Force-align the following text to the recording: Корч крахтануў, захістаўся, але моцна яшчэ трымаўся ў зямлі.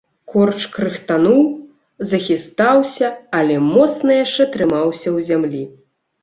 Корч 0.35 0.59
крахтануў, 0.75 1.43
захістаўся, 2.13 3.07
але 3.41 3.55
моцна 3.75 4.11
яшчэ 4.23 4.43
трымаўся 4.57 5.05
ў 5.15 5.29
зямлі. 5.31 5.63